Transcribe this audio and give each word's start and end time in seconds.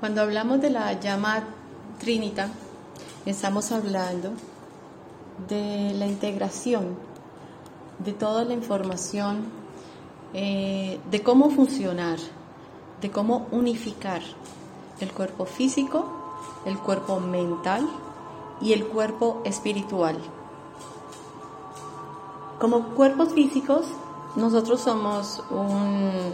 Cuando 0.00 0.22
hablamos 0.22 0.60
de 0.60 0.70
la 0.70 0.92
llama 0.92 1.42
Trinita, 1.98 2.50
estamos 3.26 3.72
hablando 3.72 4.30
de 5.48 5.92
la 5.94 6.06
integración 6.06 6.96
de 7.98 8.12
toda 8.12 8.44
la 8.44 8.54
información, 8.54 9.46
eh, 10.34 11.00
de 11.10 11.22
cómo 11.24 11.50
funcionar, 11.50 12.18
de 13.00 13.10
cómo 13.10 13.48
unificar 13.50 14.22
el 15.00 15.10
cuerpo 15.10 15.46
físico, 15.46 16.04
el 16.64 16.78
cuerpo 16.78 17.18
mental 17.18 17.84
y 18.60 18.74
el 18.74 18.86
cuerpo 18.86 19.42
espiritual. 19.44 20.16
Como 22.60 22.90
cuerpos 22.90 23.32
físicos, 23.32 23.86
nosotros 24.36 24.80
somos 24.80 25.42
un, 25.50 26.30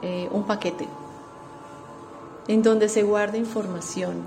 eh, 0.00 0.30
un 0.32 0.44
paquete 0.44 0.88
en 2.48 2.62
donde 2.62 2.88
se 2.88 3.02
guarda 3.02 3.38
información, 3.38 4.26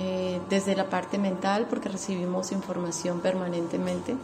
eh, 0.00 0.40
desde 0.50 0.76
la 0.76 0.84
parte 0.84 1.18
mental, 1.18 1.66
porque 1.68 1.88
recibimos 1.88 2.52
información 2.52 3.20
permanentemente, 3.20 4.16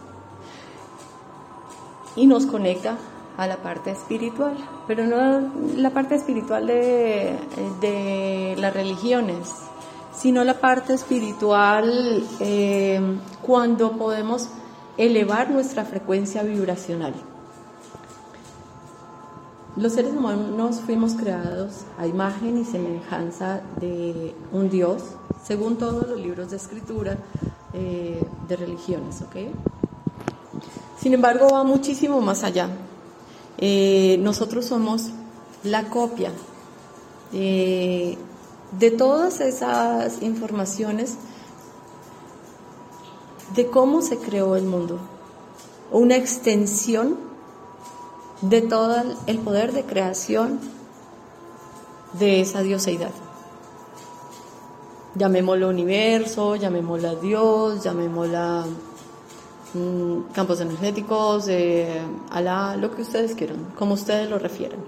y 2.16 2.26
nos 2.26 2.46
conecta 2.46 2.96
a 3.36 3.46
la 3.46 3.56
parte 3.56 3.90
espiritual, 3.90 4.56
pero 4.86 5.06
no 5.06 5.50
la 5.76 5.90
parte 5.90 6.14
espiritual 6.14 6.66
de, 6.66 7.36
de 7.80 8.54
las 8.58 8.72
religiones, 8.72 9.52
sino 10.14 10.44
la 10.44 10.54
parte 10.54 10.94
espiritual 10.94 12.24
eh, 12.40 13.00
cuando 13.42 13.92
podemos 13.92 14.48
elevar 14.96 15.50
nuestra 15.50 15.84
frecuencia 15.84 16.42
vibracional. 16.42 17.14
Los 19.76 19.94
seres 19.94 20.12
humanos 20.12 20.80
fuimos 20.86 21.14
creados 21.14 21.80
a 21.98 22.06
imagen 22.06 22.58
y 22.58 22.64
semejanza 22.64 23.60
de 23.80 24.32
un 24.52 24.70
Dios, 24.70 25.02
según 25.44 25.76
todos 25.76 26.08
los 26.08 26.20
libros 26.20 26.50
de 26.50 26.56
escritura 26.56 27.18
eh, 27.72 28.22
de 28.46 28.56
religiones. 28.56 29.24
Sin 31.00 31.12
embargo, 31.12 31.48
va 31.52 31.64
muchísimo 31.64 32.20
más 32.20 32.44
allá. 32.44 32.68
Eh, 33.58 34.16
nosotros 34.20 34.64
somos 34.64 35.10
la 35.64 35.88
copia 35.88 36.30
de 37.32 38.16
todas 38.96 39.40
esas 39.40 40.22
informaciones 40.22 41.16
de 43.56 43.66
cómo 43.66 44.02
se 44.02 44.18
creó 44.18 44.54
el 44.54 44.64
mundo, 44.64 44.98
una 45.90 46.16
extensión 46.16 47.33
de 48.48 48.60
todo 48.62 49.02
el 49.26 49.38
poder 49.38 49.72
de 49.72 49.84
creación 49.84 50.60
de 52.18 52.40
esa 52.40 52.62
dioseidad. 52.62 53.10
Llamémoslo 55.14 55.68
universo, 55.68 56.56
llamémoslo 56.56 57.16
Dios, 57.16 57.82
llamémoslo 57.82 58.64
mm, 59.74 60.32
campos 60.32 60.60
energéticos, 60.60 61.48
eh, 61.48 62.00
Alá, 62.30 62.76
lo 62.76 62.94
que 62.94 63.02
ustedes 63.02 63.34
quieran, 63.34 63.72
como 63.78 63.94
ustedes 63.94 64.28
lo 64.28 64.38
refieran. 64.38 64.80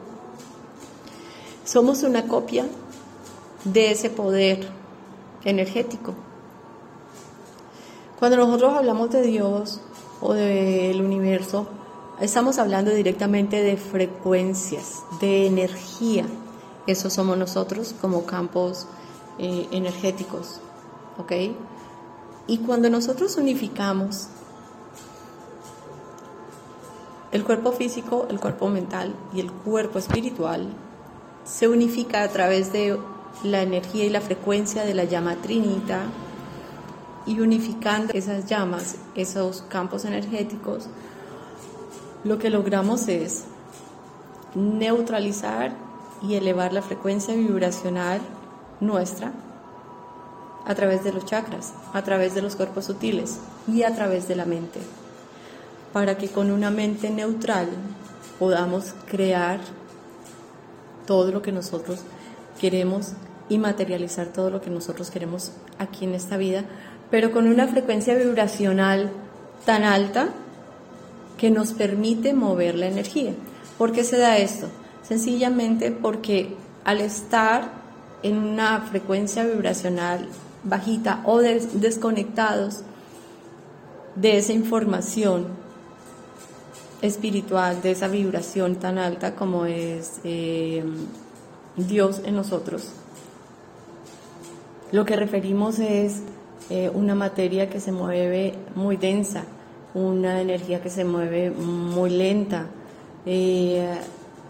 Somos 1.64 2.02
una 2.02 2.28
copia 2.28 2.66
de 3.64 3.90
ese 3.90 4.10
poder 4.10 4.68
energético. 5.44 6.14
Cuando 8.18 8.36
nosotros 8.36 8.74
hablamos 8.74 9.10
de 9.10 9.22
Dios 9.22 9.80
o 10.20 10.34
del 10.34 11.00
universo, 11.00 11.66
Estamos 12.20 12.58
hablando 12.58 12.92
directamente 12.92 13.62
de 13.62 13.76
frecuencias, 13.76 15.02
de 15.20 15.46
energía. 15.46 16.24
Eso 16.86 17.10
somos 17.10 17.36
nosotros 17.36 17.94
como 18.00 18.24
campos 18.24 18.86
eh, 19.38 19.68
energéticos. 19.70 20.60
¿Ok? 21.18 21.32
Y 22.46 22.58
cuando 22.58 22.88
nosotros 22.88 23.36
unificamos 23.36 24.28
el 27.32 27.44
cuerpo 27.44 27.72
físico, 27.72 28.26
el 28.30 28.40
cuerpo 28.40 28.68
mental 28.70 29.14
y 29.34 29.40
el 29.40 29.52
cuerpo 29.52 29.98
espiritual, 29.98 30.68
se 31.44 31.68
unifica 31.68 32.22
a 32.22 32.28
través 32.28 32.72
de 32.72 32.98
la 33.44 33.60
energía 33.60 34.06
y 34.06 34.08
la 34.08 34.22
frecuencia 34.22 34.86
de 34.86 34.94
la 34.94 35.04
llama 35.04 35.36
trinita 35.36 36.04
y 37.26 37.40
unificando 37.40 38.14
esas 38.14 38.46
llamas, 38.46 38.96
esos 39.14 39.62
campos 39.62 40.06
energéticos, 40.06 40.88
lo 42.24 42.38
que 42.38 42.50
logramos 42.50 43.08
es 43.08 43.44
neutralizar 44.54 45.72
y 46.22 46.34
elevar 46.34 46.72
la 46.72 46.82
frecuencia 46.82 47.34
vibracional 47.34 48.20
nuestra 48.80 49.32
a 50.66 50.74
través 50.74 51.04
de 51.04 51.12
los 51.12 51.24
chakras, 51.24 51.72
a 51.92 52.02
través 52.02 52.34
de 52.34 52.42
los 52.42 52.56
cuerpos 52.56 52.86
sutiles 52.86 53.38
y 53.68 53.84
a 53.84 53.94
través 53.94 54.26
de 54.26 54.36
la 54.36 54.44
mente, 54.44 54.80
para 55.92 56.18
que 56.18 56.28
con 56.28 56.50
una 56.50 56.70
mente 56.70 57.10
neutral 57.10 57.68
podamos 58.38 58.94
crear 59.06 59.60
todo 61.06 61.30
lo 61.30 61.42
que 61.42 61.52
nosotros 61.52 62.00
queremos 62.60 63.12
y 63.48 63.58
materializar 63.58 64.26
todo 64.28 64.50
lo 64.50 64.60
que 64.60 64.70
nosotros 64.70 65.10
queremos 65.10 65.52
aquí 65.78 66.04
en 66.04 66.14
esta 66.14 66.36
vida, 66.36 66.64
pero 67.10 67.30
con 67.30 67.46
una 67.46 67.68
frecuencia 67.68 68.14
vibracional 68.14 69.10
tan 69.64 69.84
alta 69.84 70.30
que 71.38 71.50
nos 71.50 71.72
permite 71.72 72.34
mover 72.34 72.76
la 72.76 72.86
energía. 72.86 73.32
¿Por 73.78 73.92
qué 73.92 74.04
se 74.04 74.16
da 74.16 74.38
esto? 74.38 74.68
Sencillamente 75.02 75.90
porque 75.90 76.54
al 76.84 77.00
estar 77.00 77.70
en 78.22 78.38
una 78.38 78.80
frecuencia 78.80 79.44
vibracional 79.44 80.28
bajita 80.64 81.22
o 81.24 81.38
desconectados 81.38 82.80
de 84.14 84.38
esa 84.38 84.52
información 84.52 85.46
espiritual, 87.02 87.82
de 87.82 87.90
esa 87.92 88.08
vibración 88.08 88.76
tan 88.76 88.98
alta 88.98 89.34
como 89.34 89.66
es 89.66 90.20
eh, 90.24 90.82
Dios 91.76 92.22
en 92.24 92.36
nosotros, 92.36 92.90
lo 94.92 95.04
que 95.04 95.16
referimos 95.16 95.78
es 95.78 96.22
eh, 96.70 96.90
una 96.92 97.14
materia 97.14 97.68
que 97.68 97.80
se 97.80 97.92
mueve 97.92 98.54
muy 98.74 98.96
densa, 98.96 99.44
una 99.96 100.42
energía 100.42 100.82
que 100.82 100.90
se 100.90 101.06
mueve 101.06 101.50
muy 101.50 102.10
lenta, 102.10 102.66
eh, 103.24 103.96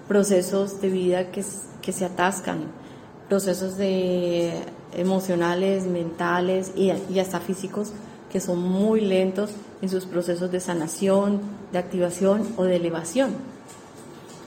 procesos 0.09 0.81
de 0.81 0.91
vida 0.91 1.31
que, 1.31 1.45
que, 1.83 1.93
se 1.93 2.05
atascan, 2.05 2.65
procesos 3.29 3.77
de 3.77 4.55
emocionales, 4.93 5.87
mentales 5.87 6.73
y, 6.75 6.91
y 7.13 7.21
hasta 7.21 7.39
físicos 7.39 7.93
que 8.33 8.41
son 8.41 8.61
muy 8.61 9.01
lentos 9.01 9.53
en 9.83 9.89
sus 9.89 10.05
procesos 10.05 10.51
de 10.51 10.59
sanación, 10.59 11.41
de 11.71 11.79
activación 11.79 12.49
o 12.57 12.65
de 12.65 12.75
elevación. 12.75 13.31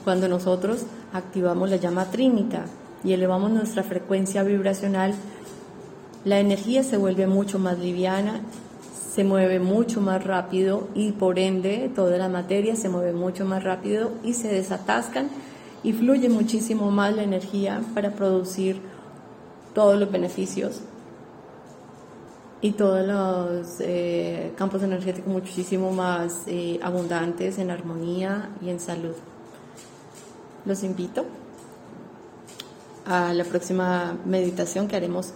Cuando 0.04 0.28
nosotros 0.28 0.82
activamos 1.14 1.70
la 1.70 1.76
llama 1.76 2.10
trínica 2.10 2.66
y 3.02 3.14
elevamos 3.14 3.50
nuestra 3.50 3.84
frecuencia 3.84 4.42
vibracional, 4.42 5.14
la 6.26 6.40
energía 6.40 6.82
se 6.82 6.98
vuelve 6.98 7.26
mucho 7.26 7.58
más 7.58 7.78
liviana 7.78 8.42
se 9.12 9.24
mueve 9.24 9.58
mucho 9.58 10.00
más 10.00 10.22
rápido 10.22 10.88
y 10.94 11.12
por 11.12 11.38
ende 11.38 11.90
toda 11.94 12.16
la 12.16 12.28
materia 12.28 12.76
se 12.76 12.88
mueve 12.88 13.12
mucho 13.12 13.44
más 13.44 13.64
rápido 13.64 14.12
y 14.22 14.34
se 14.34 14.48
desatascan 14.48 15.28
y 15.82 15.92
fluye 15.92 16.28
muchísimo 16.28 16.90
más 16.90 17.16
la 17.16 17.24
energía 17.24 17.82
para 17.94 18.12
producir 18.12 18.80
todos 19.74 19.98
los 19.98 20.10
beneficios 20.12 20.80
y 22.60 22.72
todos 22.72 23.06
los 23.06 23.80
eh, 23.80 24.52
campos 24.56 24.82
energéticos 24.82 25.32
muchísimo 25.32 25.90
más 25.90 26.42
eh, 26.46 26.78
abundantes 26.82 27.58
en 27.58 27.70
armonía 27.70 28.50
y 28.60 28.68
en 28.68 28.78
salud. 28.78 29.14
Los 30.66 30.84
invito 30.84 31.24
a 33.06 33.32
la 33.32 33.44
próxima 33.44 34.16
meditación 34.26 34.86
que 34.86 34.96
haremos 34.96 35.32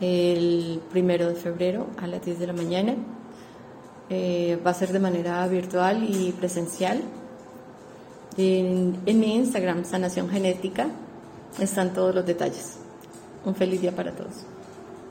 el 0.00 0.80
primero 0.90 1.28
de 1.28 1.34
febrero 1.34 1.86
a 1.96 2.06
las 2.06 2.24
10 2.24 2.38
de 2.38 2.46
la 2.46 2.52
mañana. 2.52 2.94
Eh, 4.10 4.58
va 4.66 4.70
a 4.70 4.74
ser 4.74 4.92
de 4.92 5.00
manera 5.00 5.46
virtual 5.48 6.06
y 6.08 6.32
presencial. 6.32 7.02
En, 8.36 9.00
en 9.04 9.20
mi 9.20 9.34
Instagram, 9.34 9.84
Sanación 9.84 10.30
Genética, 10.30 10.88
están 11.58 11.92
todos 11.92 12.14
los 12.14 12.24
detalles. 12.24 12.76
Un 13.44 13.54
feliz 13.54 13.80
día 13.80 13.94
para 13.94 14.12
todos. 14.12 14.46